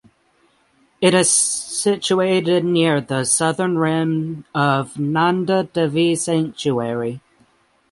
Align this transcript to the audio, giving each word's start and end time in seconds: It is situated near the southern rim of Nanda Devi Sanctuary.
It 0.99 1.13
is 1.13 1.29
situated 1.29 2.65
near 2.65 3.01
the 3.01 3.23
southern 3.23 3.77
rim 3.77 4.45
of 4.55 4.97
Nanda 4.97 5.65
Devi 5.71 6.15
Sanctuary. 6.15 7.21